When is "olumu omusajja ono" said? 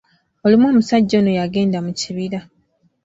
0.45-1.31